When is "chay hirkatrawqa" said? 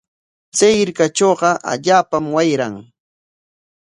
0.57-1.51